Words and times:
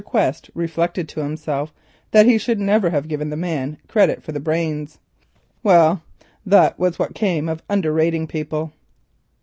Quest 0.03 0.49
reflected 0.55 1.07
to 1.09 1.19
himself 1.21 1.71
that 2.09 2.25
he 2.25 2.39
should 2.39 2.59
never 2.59 2.89
have 2.89 3.07
given 3.07 3.29
the 3.29 3.37
man 3.37 3.77
credit 3.87 4.23
for 4.23 4.31
the 4.31 4.39
brains. 4.39 4.97
Well, 5.61 6.01
that 6.43 6.79
was 6.79 6.97
what 6.97 7.13
came 7.13 7.47
of 7.47 7.61
underrating 7.69 8.25
people. 8.25 8.73